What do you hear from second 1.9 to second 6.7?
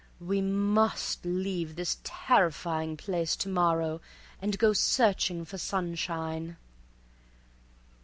terrifying place to morrow and go searching for sunshine."